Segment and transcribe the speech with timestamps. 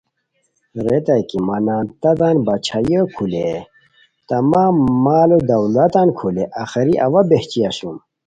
[0.85, 3.51] ریتائے کی مہ نان تتان باچھائیو کھولئے،
[4.29, 4.73] تمام
[5.05, 7.95] مال و دولتان کھولئے، آخری اوا بہچی اسوم